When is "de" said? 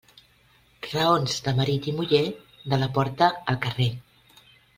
1.47-1.53, 2.73-2.81